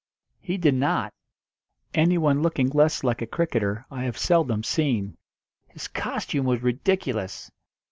[0.39, 1.13] He did not.
[1.93, 5.15] Anyone looking less like a cricketer I have seldom seen.
[5.67, 7.51] His costume was ridiculous.